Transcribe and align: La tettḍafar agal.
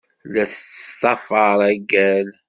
La 0.31 0.43
tettḍafar 0.51 1.57
agal. 1.69 2.27